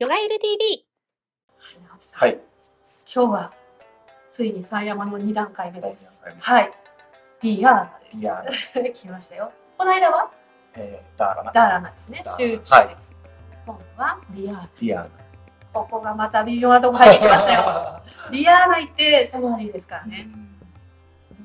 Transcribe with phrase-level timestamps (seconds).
[0.00, 0.86] ヨガエル TV。
[2.14, 2.40] はい。
[3.14, 3.52] 今日は
[4.30, 6.22] ついにサンヤマの2段階目です。
[6.38, 6.72] はい。
[7.42, 8.72] ディアーナいや、です。
[9.04, 9.52] 来ましたよ。
[9.76, 10.30] この間は？
[10.72, 11.52] えー、ダーラナ。
[11.52, 12.24] ダーラナですね。
[12.38, 13.12] 集中です。
[13.66, 14.62] 今度はディアーナ。
[14.62, 15.10] ディアー
[15.74, 17.62] ここがまた微妙なとこ入ってきましたよ。
[17.62, 18.02] ナ。
[18.30, 20.26] ディアーナ行ってサマーディですからね。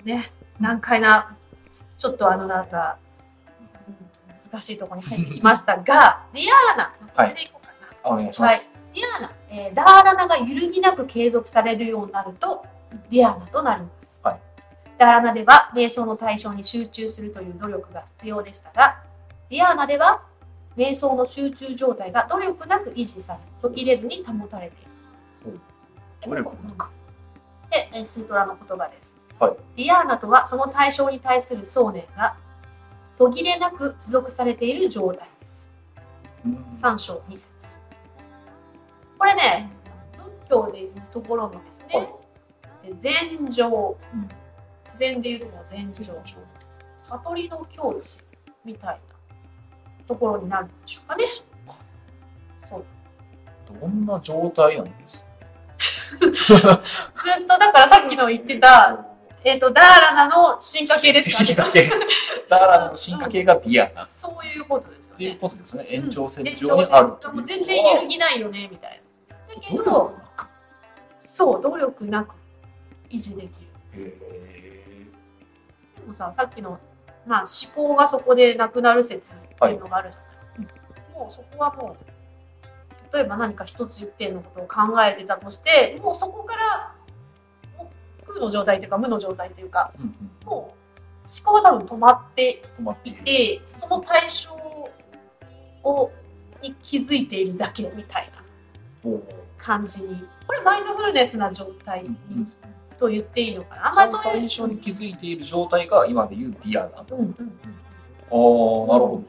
[0.05, 0.31] ね。
[0.61, 1.35] 難解な、
[1.97, 2.97] ちょっとあのなんか、
[3.89, 6.93] うん難しいところに入ってきましたが、ディアーナ。
[7.13, 7.64] これでいこう。
[8.05, 8.71] お願いしまはいす。。
[8.93, 12.63] ディアーナ、えーダーラナが揺るぎなく継続されるようになると、
[13.11, 14.19] ディアーナとなります。
[14.23, 14.39] はい
[14.97, 19.01] ダーラナでは、瞑想の対象に集中するという努力が必要でしたが、
[19.49, 20.21] ディアーナでは、
[20.77, 24.85] 瞑想の集中状態が努力なく維持され、途切れずに保たれてい
[25.51, 25.59] ま
[26.23, 26.29] す。
[26.29, 26.89] 努力なく。
[27.69, 29.17] で、えースートラの言葉です。
[29.37, 32.37] はいディアーナとは、その対象に対する想念が
[33.17, 35.67] 途切れなく持続されている状態です。
[36.45, 37.84] うん三章二節。
[39.25, 39.71] これね、
[40.19, 42.07] 仏教でいうところのですね、
[42.95, 43.97] 禅情、
[44.95, 46.03] 禅でいうところの禅情、
[46.95, 48.23] 悟りの境地
[48.63, 48.99] みたい
[49.97, 51.25] なところになるんでしょうかね。
[52.59, 52.85] そう。
[53.81, 55.25] どんな状態なんです
[56.19, 56.31] ずっ
[57.47, 59.07] とだからさっきの言ってた、
[59.43, 61.89] えっ、と、ダーラナの進化系ですか進化系。
[62.47, 64.03] ダーラナの進化系がディアーナ。
[64.03, 65.37] っそういうことですよていうね。
[65.41, 65.85] ことですね。
[65.89, 69.04] 延長線延上にあると全然揺るぎないよね、みたいな。
[69.49, 70.49] だけ努ど、力なく。
[71.19, 72.35] そう、努力なく
[73.09, 73.67] 維持できる。
[73.93, 75.07] へ
[75.99, 76.79] でもさ、さっきの、
[77.25, 80.35] まあ、思考がそこでなくなる説っていうのがあるじゃない。
[81.13, 86.93] もうそこはもう、例えば何か一つ言ってのことを考えてたとして、もうそこから、
[87.77, 87.91] も
[88.23, 90.85] う空の状態というか無の状態というか、ーうんうんもう
[91.27, 93.13] 思考は多分止まって止まってい。
[93.15, 94.53] て、その対象
[95.83, 96.11] を
[96.61, 98.43] に気づいているだけみたいな
[99.57, 100.27] 感じに。
[100.47, 102.45] これマインドフルネスな状態うんうん
[102.97, 103.89] と言っていいのかな。
[103.89, 104.23] あんまりそういう。
[104.23, 106.99] 対象に気づいている状態が今で言うディアーナ。
[106.99, 107.29] あうんうんうん。
[107.29, 109.23] あ、なるほ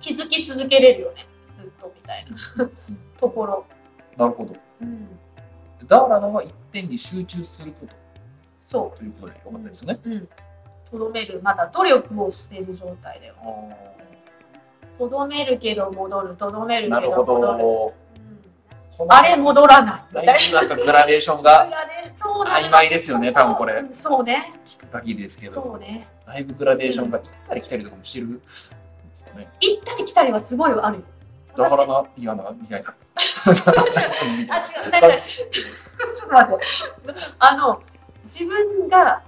[0.00, 1.26] 気づき続けれるよね。
[1.60, 2.26] ずっとみたい
[2.56, 2.68] な。
[3.18, 3.64] ところ、
[4.16, 4.24] ど。
[4.24, 4.54] なるほど。
[4.82, 5.08] うん、
[5.86, 7.94] ダーラナは一点に集中すること。
[8.60, 10.00] そということでよかったですよね。
[10.04, 10.28] ううん。
[10.90, 11.40] とどめる。
[11.42, 13.36] まだ努力をしている状態では
[14.98, 16.36] とどめるけど戻る。
[16.36, 18.05] とどめるけど戻る、
[19.08, 20.02] あれ戻らない。
[20.10, 21.68] みたいなだいぶなんかグラデーションが
[22.46, 23.74] 曖昧ですよね、多分これ。
[23.74, 23.82] う。
[23.82, 24.52] んそうね。
[24.64, 26.08] 聞く限りですけど、そうね。
[26.26, 28.74] だいぶグラデーションが行ったり来たりとかもしてるんです
[29.24, 29.48] かね。
[29.60, 30.96] 行ったり来たりはすごいある。
[30.98, 31.02] よ
[31.56, 32.94] だから私な、ディアーナみたいな。
[33.46, 34.90] あ違う。
[34.90, 35.44] 何々ちょ
[36.24, 36.64] っと待って。
[37.38, 37.82] あの
[38.24, 39.22] 自分が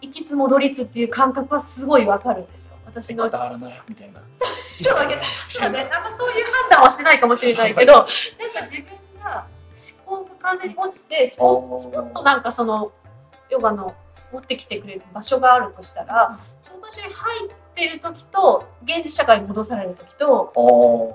[0.00, 3.28] 行きつ戻りつっていう感覚はすごいわかるんですよ私の。
[3.28, 4.20] ダーラナみたいな。
[4.76, 5.24] ちょっと待って。
[5.48, 8.08] ちょっとね、あんまそういう判断はしてないかもしれないけど、 なんか
[8.62, 9.46] 自分が
[10.06, 12.92] 思考が完全に落ちて、スポッとなんかその
[13.50, 13.94] ヨガの
[14.32, 20.52] 持ってきてくれる場所があるとしたら、その場所に入ってる時と、現実社会に戻される時と、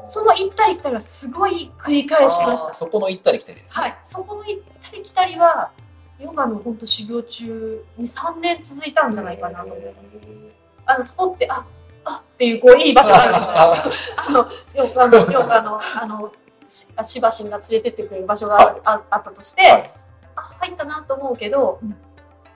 [0.09, 2.73] その行ったり来たりはすごい繰り返しました。
[2.73, 3.81] そこの行ったり来たりですね。
[3.83, 5.71] はい、そこの行ったり来たりは、
[6.19, 10.60] ヨガの本当修行中に3年続いたんじゃないかなと思います。
[10.93, 11.65] あのスポって、あ
[12.05, 14.15] あっていうこういい場所があるんですよ。
[14.17, 16.31] あの、よくあの、よくあの、あの、
[16.67, 19.91] しあしばしんが連れてってくれる場所があ,、はいああったとして、はい。
[20.35, 21.79] あ、入ったなと思うけど、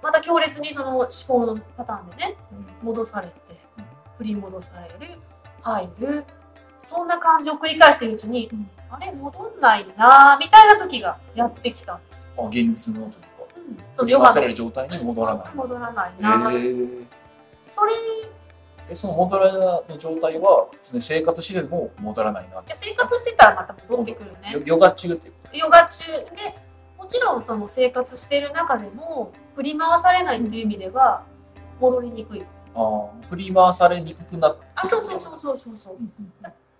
[0.01, 3.33] また強烈にその思考のパターンでね、うん戻されて、
[4.17, 5.11] 振り戻される、
[5.61, 6.23] 入る、
[6.79, 8.49] そんな感じを繰り返しているうちに、
[8.89, 12.45] あれ、戻んないなみたいな時がやってきたんですよ。
[12.45, 13.09] あ現実の
[13.97, 15.55] といされる状態に戻らない。
[15.55, 17.05] 戻らないへな、ー
[17.75, 17.95] それ、い
[18.89, 22.55] えその戻らないの状態は、ね、生活しても戻らないな。
[22.55, 24.53] や生活してたらまた戻ってくるね。
[24.53, 26.55] ヨヨガ中ってヨガ中で
[26.97, 31.23] もちろんその生活してる中でも振り回されないっていう意味では
[31.81, 32.45] 戻りにくい。
[32.73, 35.97] とあー振り回されにくくなってあそうそうそうそうそうそうう。
[35.97, 36.33] んうん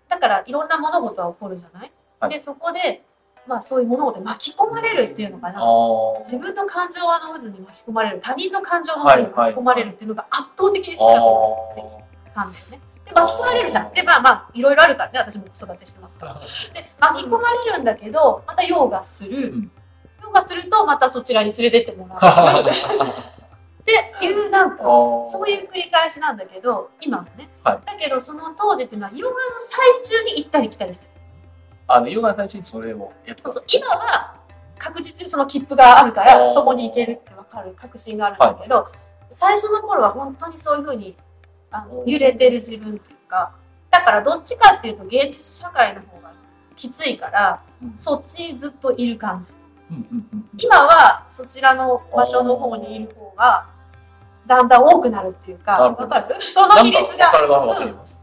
[0.08, 3.02] だからいろんな物事は起こるじゃない、はいでそこで
[3.48, 5.60] まあそういう物事に巻き込まれるっていうのかな。
[5.60, 11.96] あ自分の感情の渦に巻き込まれる他人の感情の渦に巻き込まれるっていうのが圧倒的にあ少なくなってき
[12.34, 12.82] たんだよね。
[13.06, 13.94] で巻き込まれるじゃん。
[13.94, 15.20] でまあまあいろいろあるからね。
[15.20, 16.34] 私も子育てしてますから。
[16.34, 16.40] で
[17.00, 19.72] 巻き込まれるんだけどまたヨガする、うん。
[20.24, 22.64] ヨガするとまたそちらに連れてってもらう。
[23.86, 23.88] っ
[24.18, 27.80] ていうなんかそういう繰り返しなんだけど今はね、はい。
[27.86, 31.12] だけどその当時っていうのはヨガの最中に行ったり来たりしてる
[31.88, 34.36] あのヨガの最中にそれをやってたそうそう今は
[34.78, 38.88] 確実にその切符があるからそこに行けるって分かる確信があるんだけど、
[39.30, 41.16] 最初の頃は本当にそういうふうに
[41.72, 43.54] あの揺れてる自分っていうか
[43.92, 46.34] だからどっちかっていうと現実社会の方が
[46.76, 47.94] きついから、うん。
[47.98, 49.54] そっちにずっといる感じ。
[49.90, 53.68] うんうんうん今はそちらの場所の方にいる方が、
[54.48, 56.42] だんだん多くなるっていうか、わかる？
[56.42, 58.20] その比率が、分かるのは分かります。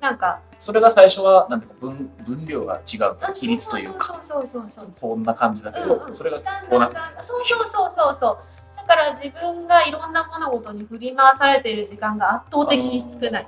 [0.00, 5.10] なんか、それが最初はなんていうか分分量が違う比率というかそうそうそうそう。
[5.10, 6.44] こんな感じだけど、うんうんそれがこ
[6.76, 8.38] うなだんだんだんそうそうそうそうそう。
[8.76, 13.42] だから自分がいろんな物事に振り回されている時間が圧倒的に少ない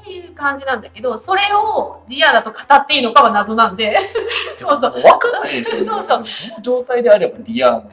[0.00, 3.96] っていう感じなんだけど、それをリアだと語っていいのかは謎なんで。
[4.56, 5.86] そうそう分からないですよね。
[5.86, 6.24] そうそう
[6.62, 7.90] 状態であればリアなのか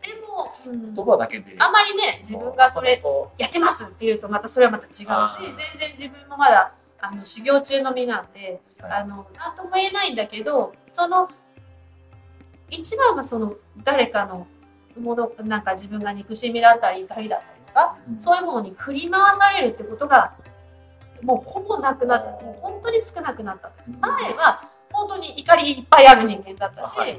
[0.00, 1.56] でも、うん言葉だけで。
[1.58, 6.72] あまりね、自分がそれこやってますっていうとまたそれはまた違うし、全然自分もまだ
[7.04, 8.92] あの修行中の身なんで、はい。
[9.02, 11.28] あのなんとも言えないんだけどその
[12.70, 13.54] 一番はその
[13.84, 14.46] 誰かの
[15.00, 18.20] ものなんか自分が憎しみだったり怒りだったりとか、うん。
[18.20, 20.32] そういうものに振り回されるってことが
[21.22, 22.44] もうほぼなくなった。
[22.44, 23.68] もう本当に少なくなった。
[23.68, 27.18] う前は本当に怒りいっぱいある人間だったし、はい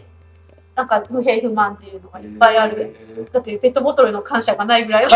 [0.76, 2.96] なんか不平不満っていうのがいっぱいある。
[3.32, 5.10] だってペットボトルの感謝がないぐらいの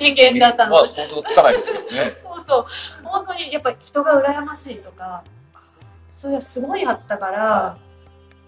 [0.00, 0.88] 人間だったのまあで。
[0.88, 2.16] 想像つかないですけどね。
[2.24, 2.64] そうそう。
[3.04, 5.22] 本当にやっぱり人が羨ましいとか、
[6.10, 7.76] それはすごいあったから、は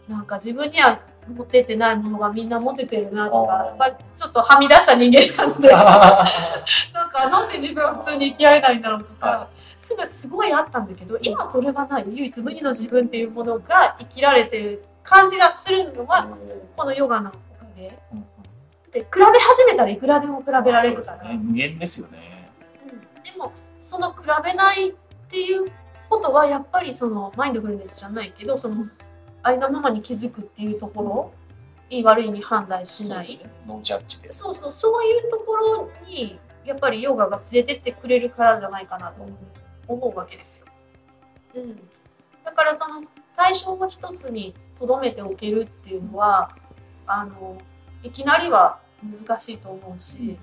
[0.09, 0.99] なんか自分には
[1.29, 5.69] 持ってってないものがみんな持っててるなとかあー、やっぱちょっとはみ出した人間なんで、
[6.95, 12.05] なんかなんで自分は普通に生きられないんだろうとかは、すごいすごいあったんだけど、今それはない。
[12.09, 16.29] 唯一無二の自分っていうものが生きられてる感じがするのは、
[16.77, 17.39] このヨガのおか
[17.77, 17.99] げ。
[18.13, 18.25] うんうん
[18.93, 21.29] で比べ始めたらいくらでも比べられるから。
[21.29, 22.51] ね無限ですよね。
[22.85, 23.53] うんでも
[23.83, 24.95] その比べないっ
[25.29, 25.71] ていう
[26.09, 28.87] ことはやっぱりそのマインドフルネスじゃないけどその
[29.43, 31.33] ありのままに気づくっていうところ、
[31.91, 33.51] いい悪いに判断しないそうですね。
[33.67, 34.33] ノージャッジで。
[34.33, 39.27] そうそうそういうところにやっぱりヨガが連れてってくれるからじゃないかなと
[39.87, 40.67] 思うわけですよ。
[41.57, 41.77] うん、
[42.43, 43.03] だからその
[43.37, 46.51] 対象を一つにとどめておけるっていうのは
[47.07, 47.59] あの
[48.03, 48.79] いきなりは
[49.27, 50.37] 難しいと思うし、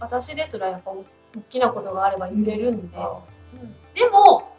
[0.00, 1.04] 私ですらやっぱ大
[1.50, 3.18] きなことがあれば揺れるんで、あ
[3.54, 4.50] うんでも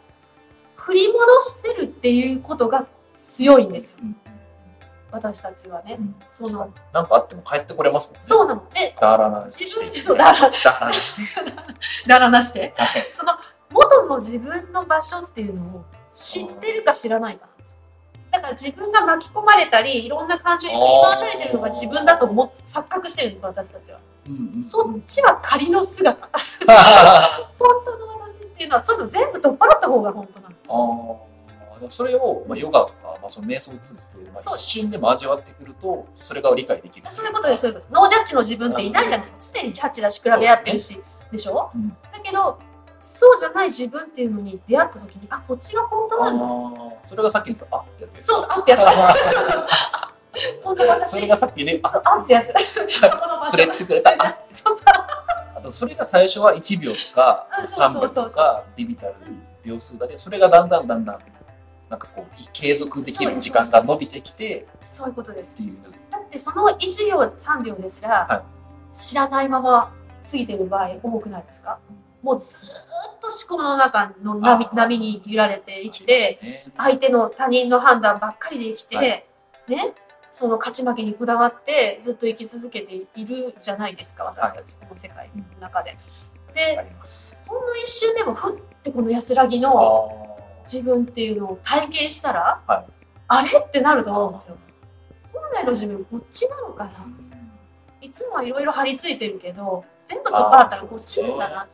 [0.76, 2.86] 振り戻せるっていうことが
[3.22, 3.96] 強いんですよ。
[4.02, 4.16] うん。
[5.10, 5.96] 私たちはね。
[5.98, 6.14] うん。
[6.28, 8.20] そのなんかあっても帰ってこれますもんね。
[8.22, 8.68] そうなの。
[8.74, 10.50] でだらな自分そうだらだ
[10.80, 11.34] らなし。
[11.34, 11.42] て。
[12.06, 13.32] だらなしてはいその
[13.70, 17.48] 元の自分の場所っていうのを知ってるか知らないか
[18.34, 23.98] だから自分が巻き込まれたりいろんな感情に振り回されてるのが自分だと思って錯覚してるんです私たちは。
[24.26, 26.28] うんうんそっちは仮の姿。
[26.68, 37.06] あ 本当の私っていうのはそういうの全部取っ払った方が本当なんですあ、それを、まあ、ヨガとか、まあ、その瞑想を通じて、まあ、一瞬でも味わってくると、それが理解できる。
[37.10, 38.00] そういうことですそういうことです。
[38.00, 39.60] ノージャッジの自分っていないじゃないですか。
[39.60, 41.02] 常にジャッジだし比べ合ってるし。
[41.30, 41.70] でしょ？
[41.74, 41.88] うん。
[41.90, 42.58] だけど
[43.06, 46.44] そうじゃない自分っていうのに出会った時にあこっちが本当あなんだ。
[46.46, 48.26] あ、それがさっき言った、あってやつ。
[48.26, 48.80] そうそうあってやつ。
[50.64, 51.10] 本当私。
[51.12, 52.46] それがさっきね、あ、あってやつ。
[52.88, 53.56] そこの場所。
[53.58, 54.10] 連れてくれた。
[54.18, 54.86] あそうそう。
[55.56, 58.24] あと、それが最初は1秒とかあそうそう3そう。
[58.24, 59.14] 秒とか、ビビたる
[59.64, 61.18] 秒数だけ、それがだんだんだんだん、
[61.90, 65.54] なんかこう、継続できる時間が伸びてきてっそういうことです。
[66.10, 68.42] だってその1秒3秒ですら、は
[68.94, 69.90] 知らないまま
[70.30, 71.78] 過ぎてる場合多くないですか？
[72.24, 79.24] もうずーっと思考の中の波波に揺られて生きてね、相手の他人の判断ばっかりで生きて、はい
[79.68, 79.94] ね
[80.32, 85.96] その勝ち負けにこだわってずっと生き続けているじゃないですか私たちこの世界の中で。
[86.50, 87.40] あでります。
[87.46, 90.62] ほんの一瞬でもふってこの安らぎあのあ。
[90.66, 92.94] 自分っていうのを体験したら、はい
[93.26, 94.56] あれってなると思うんですよ。
[95.32, 96.92] 本来の自分こっちなのかな
[98.00, 101.66] いつもはいろいろ張り付いてるけど全部取っ払ったらこっちだな。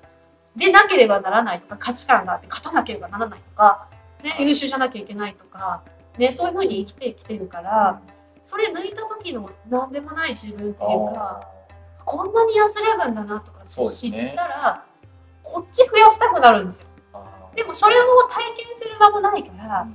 [0.56, 3.88] でなければならないとか価値観があって勝たなければならないとか、
[4.22, 5.82] ね、優秀じゃなきゃいけないとか、
[6.18, 8.00] ね、そういうふうに生きてきてるから
[8.44, 10.74] それ抜いた時の何でもない自分っていう
[11.14, 11.46] か
[12.04, 14.84] こんなに安らぐんだなとか知ったら、
[15.44, 16.88] こっち増やしたくなるんですよ。
[17.54, 19.86] でもそれを体験する間もないから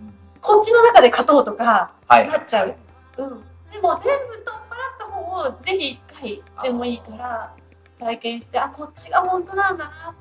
[0.42, 2.28] こっちの中で勝とうとかはい。
[2.30, 2.76] なっちゃう。
[3.18, 7.54] うん、でも全部取っ払った方をぜひ一回でもいいから
[8.00, 10.16] 体験してあこっちが本当なんだな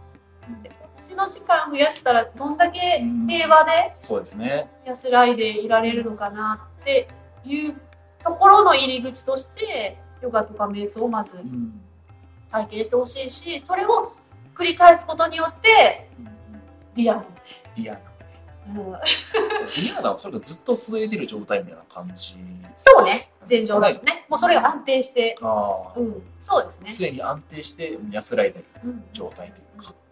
[0.63, 4.69] でこっちの時間増やしたらどんだけ平和でそうですね。
[4.85, 7.09] 安らいでいられるのかなって
[7.45, 7.75] いう
[8.23, 11.81] ところの入り口としてヨガとか瞑想をまずうん。
[12.51, 14.13] 体験してほしいしそれを
[14.55, 16.09] 繰り返すことによって
[16.95, 17.21] リアル
[17.77, 18.01] リアル。
[18.67, 18.75] うん、
[19.77, 22.37] リアルはそれがずっと続いてる状態みたいな感じ。
[22.77, 23.29] そうね。
[23.49, 24.25] 前状だとね。
[24.29, 26.01] もうそれが安定して、う。
[26.01, 29.64] ん、そうですね、常に安定して安らいでるうん、状態というか。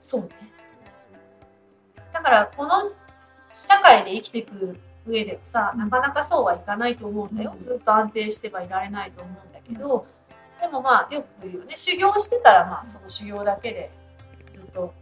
[0.02, 0.28] そうね。
[2.12, 2.92] だから、この
[3.48, 7.56] 社会で生きていく上ではさ、なかなかそうはいかないと思うんだよ。
[7.62, 10.06] ずっと安定してはいられないと思うんだけど、
[10.60, 13.90] でもまあよく言うよね、修行してたらまあその修行だけで
[14.52, 14.92] ずっと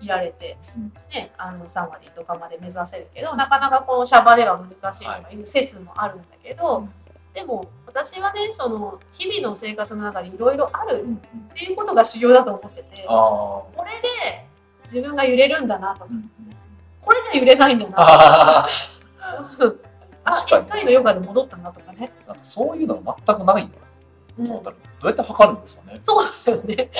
[0.00, 0.92] いられて、うん。
[1.14, 6.90] ね、あの3割とかまで目指せるけど、なかなかこのシャバでは難しいとかいう説もあるんだけど、うん。
[7.32, 11.16] でも私はね、その日々の生活の中でいろいろあるうんうん。
[11.16, 11.18] っ
[11.54, 13.75] ていうことが修行だと思ってて、ああこれで
[14.86, 16.06] 自分が揺れるんだなとか。
[16.10, 16.16] うん。
[16.16, 16.30] うん
[17.06, 18.68] これじゃ揺れないんだなあ
[20.24, 23.70] 一回のヨガで戻ったなとかね、ーなんかそういうのは全くないん。
[23.70, 23.76] だ
[24.38, 24.54] うんど
[25.04, 26.00] うやって測るんですかね。
[26.02, 26.90] そうだよね。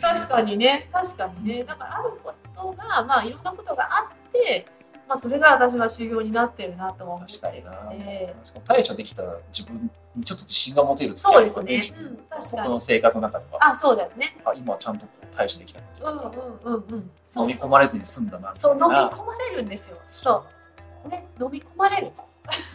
[0.00, 0.88] 確かにね。
[0.92, 1.64] 確かにね。
[1.64, 4.66] だからあることがまあいろんなことがあって
[5.08, 8.02] まあそれが私は修行になってるなとは思って確かに
[8.44, 9.22] しかも対処できた
[9.52, 11.80] 自分にちょっと自信が持てるそうですね。
[11.98, 12.62] うん確かに。
[12.62, 13.70] 僕の生活の中では。
[13.70, 14.36] あそうだよね。
[14.44, 16.30] あ今はちゃんと対処できたうんうん
[16.64, 17.10] うんうん。
[17.36, 19.98] 飲み込まれて済んだなみそう飲み込まれるんですよ。
[20.06, 20.44] そ
[21.04, 21.08] う。
[21.08, 22.10] ね飲み込まれる。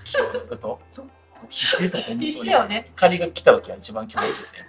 [0.05, 0.79] 気を抜くと
[1.49, 4.67] 必死ですよ本当に必死だよね怒りが来た時は一番強烈ですね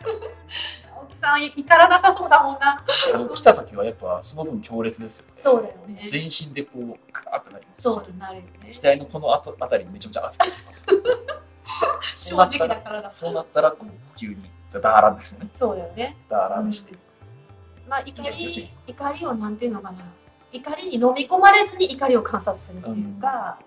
[1.22, 2.84] さん怒らなさそうだもんな。
[3.14, 5.32] あの来た時はやっぱその分強烈ですよね。
[5.38, 6.06] そうだよね。
[6.08, 7.84] 全身でこうガーってなりますし。
[7.84, 10.86] そうなるよね額のこのあとあたりにめちゃめちゃ汗かきます。
[12.34, 15.48] 正直だからだそうなったらこう呼吸にダーランですよね。
[15.52, 16.16] そうだよね。
[16.28, 16.94] ダーランして、
[17.88, 19.98] まあ怒り怒りをなんていうのかな。
[20.52, 23.58] 怒りに飲み込まれずに怒りを観察するっていうか、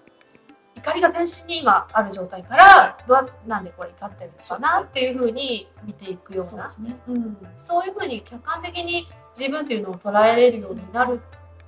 [0.86, 6.96] 怒りが全身に今ある状態からどうなんでこれ怒ってるのかなっていうふうに見ていくようなそうですね。
[7.08, 11.20] うん、そういうふうに客観的に自分っていうのを捉えれるようになる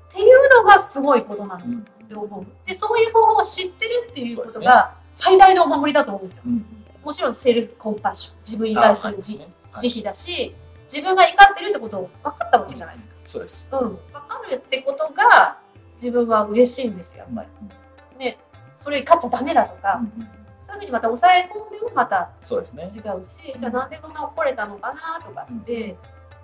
[0.09, 2.45] っていうのがすごいことなのうんって思う。
[2.67, 6.43] でそういう方法を知ってるっていうことが最大のお守りだと思うんですよ。
[6.45, 6.65] うん。
[7.03, 8.35] もちろんセルフコンパッション。
[8.45, 9.39] 自分に対する慈
[9.71, 9.89] はい。
[9.89, 13.15] 慈悲だし自分が怒ってるってことを分かったわけじゃないですか。
[13.25, 13.67] そうです。
[13.71, 15.57] うん、分かるってことが
[15.95, 17.67] 自分は嬉しいんですよやっぱり。
[17.67, 17.86] ね
[18.77, 20.01] それ勝っちゃダメだとか、
[20.63, 22.83] そういうふうにまた抑え込んでもまたそうですね。
[22.83, 25.95] 違うし、じゃあなんでこんな怒れたのかなとかって、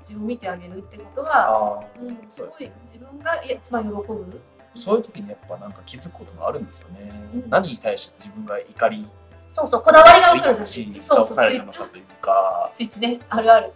[0.01, 2.49] 自分を見てあげるってことは、うん、すごい
[2.93, 4.41] 自分がいや一番喜ぶ？
[4.75, 7.49] そういう時にやっぱなんか気づくことがあるんですよね、うん。
[7.49, 9.07] 何に対して自分が怒り
[9.51, 10.67] そうそう、こだわりが分かるじゃん。
[10.99, 12.69] そうそう、が押さスイッチれたのかというか。
[12.73, 13.71] スイッチね、あるある。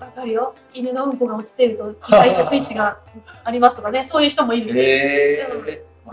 [0.00, 0.54] わかるよ。
[0.74, 2.98] 犬のうんこが落ちてると、怒りとスイッチが
[3.44, 4.80] ありますとかね、そういう人もいるし。
[4.80, 5.64] へえまあ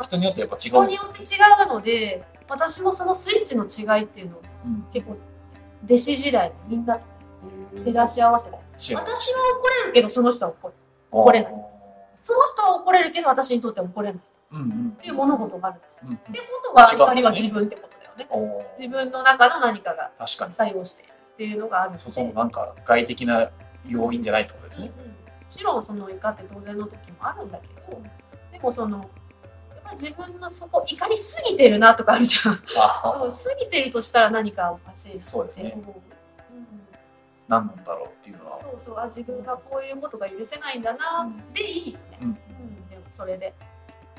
[0.03, 0.71] 人によってやっぱ違う。
[0.71, 1.25] 人によって違
[1.65, 4.85] うので、私もそのスイッチの違いっていうのをうん。
[4.93, 5.17] 結構、
[5.85, 6.99] 弟子時代にみんな
[7.75, 10.73] 照らし合わせない私は怒れるけど、その人は怒る。
[11.11, 11.53] 怒れない。
[12.21, 14.21] その人は怒れるけど、私にとっては怒れない。
[14.51, 14.95] うんうん。
[14.97, 15.97] っていう物事があるんです。
[16.01, 16.15] うんうん。
[16.15, 18.65] ってことは、怒りは自分ってことだよね。
[18.77, 20.53] 自分の中の何かが確かに。
[20.53, 22.11] 作用しているっていうのがあるので。
[22.11, 23.49] そのなんか外的な
[23.85, 25.09] 要因じゃないってことですね、うんうん。
[25.09, 25.13] も
[25.49, 28.01] ちろんその怒って当然の時もあるんだけど、
[28.51, 29.09] でもその、
[29.93, 32.55] 自分のそこ怒りすぎてるなとかあるじゃん。
[32.55, 33.27] 過
[33.59, 35.73] ぎてるとしたら何かおかしいそうですね。
[35.75, 35.79] う。
[35.79, 36.03] うん。
[37.47, 38.59] 何なんだろうっていうのは。
[38.59, 38.97] そうそう。
[38.97, 41.93] あ自分がこういうことが許せないんだなでいい。
[41.93, 42.27] よね、うん。
[42.27, 42.35] うん。
[42.89, 43.53] でもそれで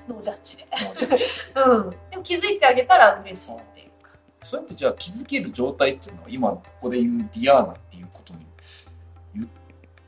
[0.08, 1.10] ノージャッジで、もうちょっ
[1.54, 4.10] とうん、でも気づいてあげたら嬉しいっていうか。
[4.42, 8.40] そうやってじゃあ気づける状態っていうのは今ここで言うディアーナっていうことに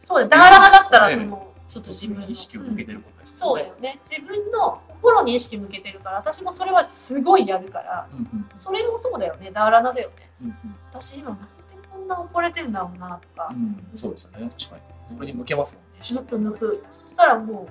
[0.01, 0.29] そうだよ。
[0.29, 3.99] ダーラナだったらねそのちょっと自分の意識を向けてる、ることですうんそうだよね。
[4.05, 8.49] 自分の心に意識向けてるから私もそれはすごいやるからうんうん。
[8.57, 9.51] それもそうだよね。
[9.51, 10.15] ダーラナだよね。
[10.43, 10.55] うん
[10.91, 11.45] 私今なんで
[11.91, 13.49] こんな怒れてんだろうなとか。
[13.51, 13.57] うん。
[13.57, 14.51] うんそうですよね。
[14.51, 14.83] 確かに。
[15.07, 15.99] それに向けますもんね。
[16.01, 16.85] 意識むくむく。
[16.91, 17.69] そしたらもう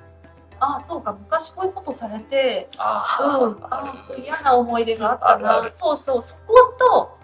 [0.59, 1.13] ああそうか。
[1.13, 5.69] 昔こういうことされてあうん、嫌な思い出があったな。
[5.73, 6.21] そうそう。
[6.23, 7.17] そこと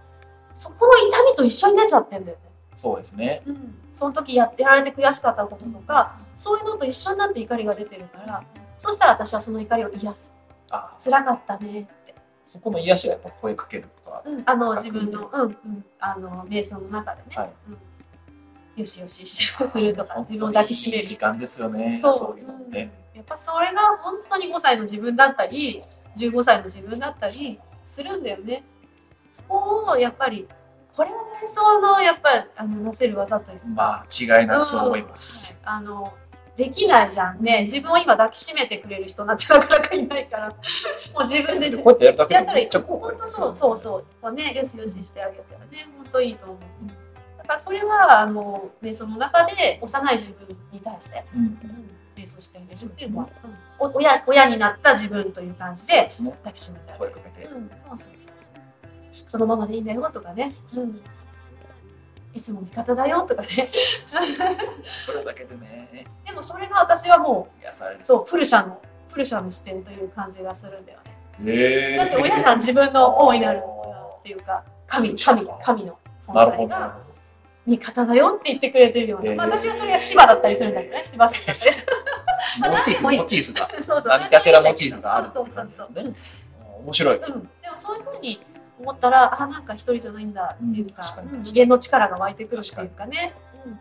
[0.54, 2.44] そこの痛みと一緒に出ちゃってんだよね、
[2.76, 3.42] そうですね。
[3.46, 8.44] うん、その時やってやられて悔しかったこととかそういうのと一緒になって怒りが出てるから
[8.78, 10.32] そしたら私はその怒りを癒す。
[10.72, 10.96] あ。
[11.04, 11.82] 辛かったね。
[11.82, 12.16] って、
[12.46, 17.50] そこの癒しはやっぱ声かけるとかうん、あの自分の、うんうん、あの瞑想の中でね、はい。
[17.68, 22.00] うん、よしよしするとか自分を抱きしめいい時る間ですよね。
[22.02, 22.14] そう。
[22.14, 22.70] そういうのうん。
[22.70, 25.84] ねやっぱそれが本当に5歳の自分だったり
[26.18, 28.64] 15歳の自分だったりするんだよね。
[29.32, 30.48] そこをやっぱり
[30.96, 35.60] これは瞑想のやっぱりあのなせる技というか、まあ違いなくそう思います。
[35.62, 35.68] うん。
[35.68, 35.78] はい。
[35.80, 36.14] あの
[36.58, 37.44] できないじゃん。
[37.44, 40.48] ね自分を今抱きしめてくれる人なんてなかなかいないから。
[41.14, 41.72] もう自分で。
[41.78, 44.06] こうやってやるだけでめっちゃ効果あ本当りますよそうそう。
[44.22, 45.66] そうねよしよししてあげたらね
[45.98, 46.58] 本当いいと思う。
[47.38, 51.24] だからそれはあの瞑想の中で幼い自分に対して。
[51.36, 51.88] うんうん
[52.18, 53.30] 瞑想してあげるうのは、
[53.80, 53.92] うん。
[53.94, 57.12] お親親になった自分という感じで抱きしめてあげる。
[57.12, 57.46] 声かけて。
[57.46, 58.30] うん、そうそうそ
[59.26, 59.30] う。
[59.30, 61.04] そのままでいいんだよとかね、うん、そうそう
[62.38, 63.48] いつも味方だよとかね。
[64.06, 64.22] そ
[65.12, 66.06] れだけでね。
[66.24, 68.80] でもそれが私はもうそうプルシャの
[69.10, 71.00] プルシャの視点という感じがするんだよ
[71.40, 71.52] ね。
[71.52, 73.64] ええだって親じゃん自分の大いなる
[74.20, 76.34] っていうか神神神の存。
[76.34, 76.98] 在が
[77.66, 79.36] 味方だよって言ってくれてるような、えー。
[79.36, 81.04] まあ、私はそれが芝だったりするんだけどね。
[81.06, 83.68] 芝氏だったりモチーフ、 モチーフが。
[83.84, 84.08] そうそう。
[84.08, 85.30] 何かしらモチーフがある。
[85.34, 86.04] そうそうそうそう。
[86.04, 86.14] ね。
[86.84, 87.18] 面白い。
[87.18, 87.42] うん、でも
[87.76, 88.40] そういうふうに
[88.88, 91.30] 思ったらあなんか一人じゃないんだっていうか,、うん確かに。
[91.30, 93.34] うん無限の力が湧いてくるっていうかね、
[93.66, 93.80] うん、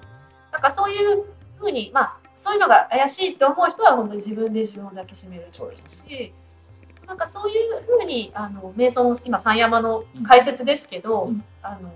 [0.53, 1.25] なんかそういう
[1.59, 6.33] ふうにまあそういうのが怪しいって思う人は本当に自分で自分を抱きしめるし
[7.07, 11.45] なんかそういうふうにあの瞑想の今三山の解説ですけど、うん。
[11.63, 11.93] あの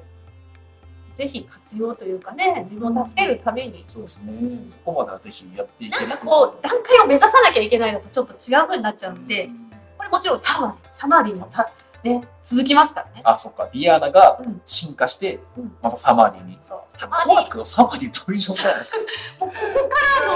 [1.18, 4.32] ぜひ活用というかね自分を助けるために、そうですね。
[4.32, 4.68] うん。
[4.68, 6.08] そこまではぜひやっていける。
[6.08, 9.70] なんかこう段階を目指さなきゃいけないのとちょっと違うふうになっちゃうんで、うん。
[9.98, 11.70] これもちろんサマサマディのた、
[12.02, 13.20] ね、続きますからね。
[13.24, 13.68] あ、そっか。
[13.72, 16.58] ディアーナがうん進化してうん、またサマーディに。
[16.62, 18.98] そうサマディコアってくサマーディどういう状態なんですか
[19.40, 19.58] ここか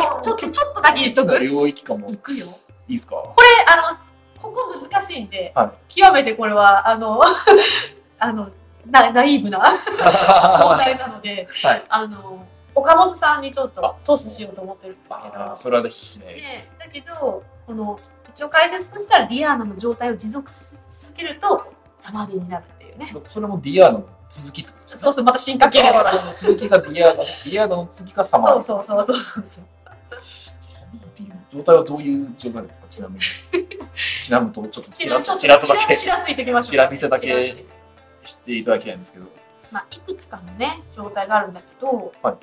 [0.01, 1.39] らのちょっとちょっとだけ言っとく。
[1.39, 2.47] 領域かもいいくよ。
[2.89, 3.17] いですか？
[3.17, 3.83] これあの
[4.43, 7.21] ここ難しいんで、は極めてこれはあの
[8.19, 8.51] あの
[8.91, 9.59] ナ、ナイーブな
[10.61, 15.57] 問題なので、はいあの岡本さんにちょっとトスしようと思ってるんですけど。
[15.57, 16.57] それはぜひしないです。
[16.59, 17.99] ね、だけどこの
[18.35, 20.57] 一応解説としたらディアーナの状態を持続し
[21.07, 23.15] 続けるとサマーディになるっていうね。
[23.27, 25.01] それもディアーナの続きってことですね。
[25.01, 28.63] そうそうまた進化系ディアーナの続きがディアーナ、ディアーナの続きがサマーディ。
[28.63, 29.65] そうそうそうそうそう。
[31.53, 33.21] 状態はどういう状態ですかちなみに。
[34.23, 36.71] ちなみにと、ちょっとちらっと、ちらっとだけちらっと言ってきましょう。
[36.73, 37.65] ちら見せだけちらって
[38.25, 39.27] 知っていただきたいんですけど。
[39.71, 42.35] まあ、いくつかのね状態があるんだけど、はい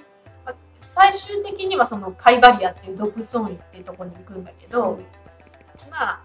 [0.45, 4.99] まあ最終的にはそのカイバリアっていう毒ゾーンっていうところに行くんだけど、
[5.89, 6.21] まあ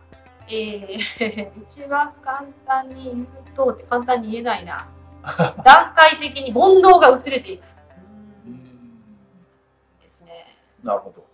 [0.49, 4.87] えー、 一番簡単に言うとって簡単に言えないな
[5.65, 7.63] 段階的に煩悩が薄れていく。
[10.01, 10.31] ですね。
[10.85, 11.25] なるほど。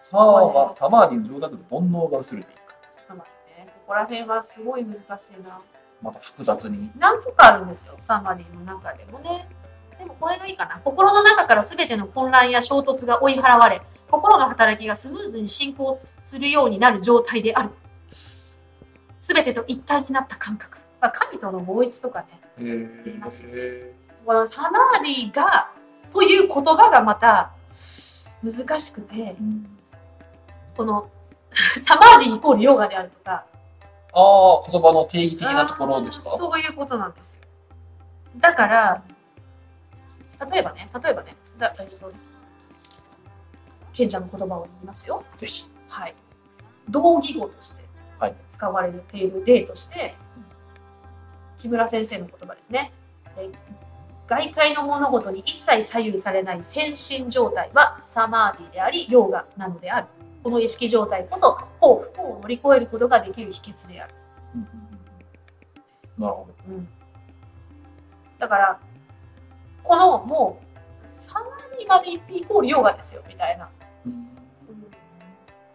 [0.00, 2.58] さあ、サマーディの状態だと煩悩が薄れていく。
[3.14, 5.60] まあね、ここら辺はすごい難しいな。
[6.00, 6.90] また複雑に。
[6.98, 9.48] 何個かあるんですよ、サマディの中でもね。
[9.98, 10.80] でもこれがいいかな。
[10.82, 13.82] 心の中から全ての混乱や衝突が追い払われ、
[14.14, 17.70] 心の働きがスムーズに進行するようになる状態である。
[19.22, 20.78] 全てと一体になった感覚。
[21.00, 22.40] まあ、神との合一とかね。
[22.56, 23.48] 言います
[24.24, 25.72] このサマーディが、
[26.12, 27.50] という言葉がまた
[28.42, 29.34] 難しくて、
[30.76, 31.10] この
[31.52, 33.44] サマーディイコールヨガであるとか、
[34.12, 36.36] ああ、言葉の定義的なところですか？
[36.36, 37.40] そういうことなんですよ。
[38.38, 39.02] だから、
[40.52, 42.12] 例えばね、例えばね、だえっと、
[43.94, 45.24] ケンちゃんの言葉を言いますよ。
[45.36, 45.70] ぜひ。
[45.88, 46.14] はい。
[46.90, 47.82] 同義語として
[48.18, 50.14] はい使われている例として、
[51.58, 52.92] 木村先生の言葉ですね。
[53.38, 53.48] え
[54.26, 60.06] 外界の物事に一切左右されない先進状態はサマーディであり、ヨーガなのである。
[60.42, 64.14] この意識状態こそ、幸不幸を乗り越えることができる秘訣である。
[66.18, 66.54] なるほど。
[66.68, 66.88] うん
[68.38, 68.78] だから、
[69.82, 70.60] このも
[71.04, 73.70] う、サマーディまで行ってイコールヨガですよ、みたいな。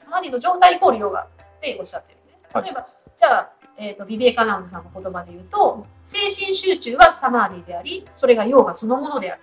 [0.10, 1.28] サマーディの状態イコールヨガっ
[1.62, 2.39] ておっしゃってるね。
[2.52, 9.41] はい例えば、じゃあ、えっ、と、ビビエカナンドさんの言葉で言うと、精神集中はサマーディであり、それがヨガそのものである。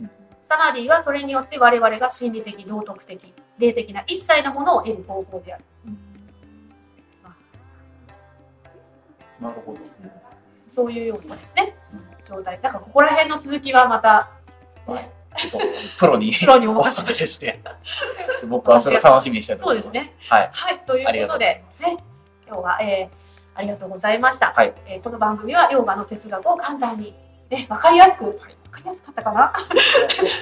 [0.00, 0.10] うん
[0.42, 5.64] サマーディはそれによって我々が心理的、道徳的、霊的な一切のものを得る方法である。
[9.40, 9.78] なるほど。
[10.68, 11.74] そういうようなですね、
[12.24, 12.60] 状態。
[12.60, 14.30] だからここら辺の続きはまた、
[14.86, 15.21] はい。
[15.36, 15.58] ちょっと、
[15.98, 17.60] プロにプロにおお任せして、
[18.48, 19.84] 僕はそれを楽しみにしたいと思います。
[19.86, 20.14] そうですね。
[20.28, 20.50] はい。
[20.52, 21.96] はい、ということとで、ね、
[22.46, 24.52] 今日は、えーありがとうございました。
[24.56, 27.14] はいえーこの番組はヨガの哲学を簡単に、
[27.50, 28.32] ね、わかりやすく、わ
[28.70, 29.52] かりやすかったかな？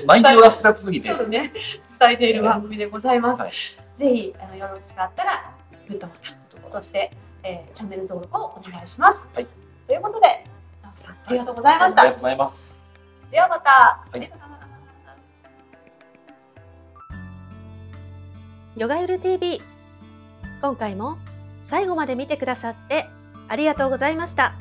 [0.07, 1.53] 内容が2つすぎてちょっ、とね、
[1.99, 3.41] 伝えている番組でございます。
[3.43, 3.53] はい
[3.97, 5.51] ぜひ、あの、よろしかったら、
[5.89, 7.11] グッドボタン、そして、
[7.43, 9.29] えーチャンネル登録をお願いします。
[9.35, 9.47] はい
[9.89, 10.45] ということで、
[10.85, 12.03] 直樹さん、ありがとうございました。
[12.03, 12.79] ありがとうございます。
[13.33, 14.05] ではまた。
[14.17, 14.50] い
[18.77, 19.61] ヨガゆる TV
[20.63, 21.19] 今回も
[21.61, 23.07] 最後まで見てくださって
[23.49, 24.55] ありがとうございました。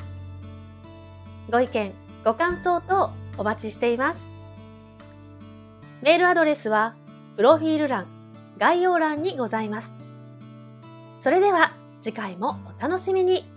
[1.50, 1.92] ご意見
[2.24, 4.34] ご感想等お待ちしています。
[6.02, 6.94] メールアドレスは
[7.36, 8.06] プロフィール欄
[8.58, 9.98] 概要欄にございます。
[11.18, 13.50] それでは次回もお楽しみに。